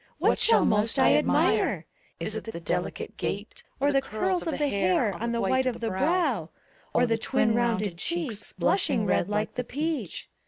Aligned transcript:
What 0.17 0.39
shall 0.39 0.65
most 0.65 0.97
I 0.97 1.13
admire? 1.13 1.85
Is 2.19 2.33
't 2.35 2.51
the 2.51 2.59
delicate 2.59 3.17
gait, 3.17 3.61
Or 3.79 3.91
the 3.91 4.01
curls 4.01 4.47
of 4.47 4.57
the 4.57 4.67
hair 4.67 5.13
on 5.13 5.31
the 5.31 5.39
white 5.39 5.67
of 5.67 5.79
the 5.79 5.89
brow, 5.89 6.49
Or 6.91 7.05
the 7.05 7.19
twin 7.19 7.53
rounded 7.53 7.99
cheeks, 7.99 8.51
blushing 8.51 9.05
red 9.05 9.29
like 9.29 9.53
the 9.53 9.63
peach. 9.63 10.27